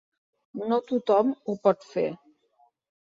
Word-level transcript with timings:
No 0.71 0.79
tothom 0.87 1.31
ho 1.51 1.57
pot 1.67 1.87
fer. 1.93 2.07